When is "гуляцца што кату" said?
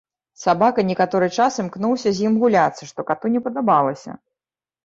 2.45-3.33